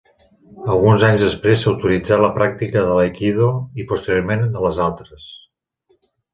[0.75, 3.53] Alguns anys després s'autoritzà la pràctica de l'aikido
[3.83, 5.33] i posteriorment de les altres.